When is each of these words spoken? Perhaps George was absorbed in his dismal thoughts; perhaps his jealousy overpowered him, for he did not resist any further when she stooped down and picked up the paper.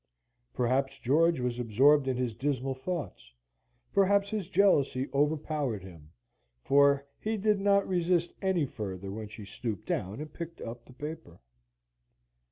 Perhaps 0.55 0.97
George 0.97 1.39
was 1.41 1.59
absorbed 1.59 2.07
in 2.07 2.17
his 2.17 2.33
dismal 2.33 2.73
thoughts; 2.73 3.31
perhaps 3.93 4.31
his 4.31 4.47
jealousy 4.49 5.07
overpowered 5.13 5.83
him, 5.83 6.09
for 6.63 7.05
he 7.19 7.37
did 7.37 7.61
not 7.61 7.87
resist 7.87 8.33
any 8.41 8.65
further 8.65 9.11
when 9.11 9.27
she 9.27 9.45
stooped 9.45 9.85
down 9.85 10.19
and 10.19 10.33
picked 10.33 10.59
up 10.59 10.85
the 10.85 10.93
paper. 10.93 11.39